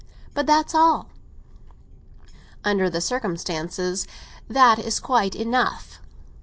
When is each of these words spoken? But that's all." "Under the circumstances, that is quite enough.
But 0.33 0.47
that's 0.47 0.73
all." 0.73 1.11
"Under 2.63 2.89
the 2.89 3.01
circumstances, 3.01 4.07
that 4.47 4.79
is 4.79 4.99
quite 4.99 5.35
enough. 5.35 5.99